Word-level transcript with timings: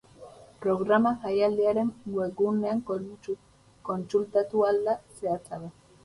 Programa 0.61 1.09
jaialdiaren 1.25 1.91
webgunean 2.19 2.81
kontsultatu 3.91 4.65
ahal 4.69 4.81
da 4.89 4.95
zehatzago. 5.19 5.69